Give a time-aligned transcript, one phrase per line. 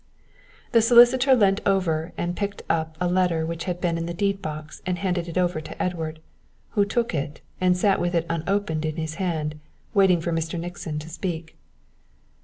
[0.71, 4.41] The solicitor leant over and picked up a letter which had been in the deed
[4.41, 6.19] box and handed it over to Edward,
[6.69, 9.59] who took it and sat with it unopened in his hand
[9.93, 10.59] waiting for Mr.
[10.59, 11.55] Nixon to speak.